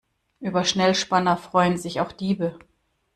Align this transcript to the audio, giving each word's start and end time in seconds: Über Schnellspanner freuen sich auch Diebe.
Über 0.39 0.63
Schnellspanner 0.65 1.37
freuen 1.37 1.77
sich 1.77 2.01
auch 2.01 2.11
Diebe. 2.11 2.57